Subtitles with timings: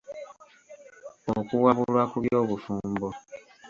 [1.39, 3.07] Okuwabulwa ku by’obufumbo?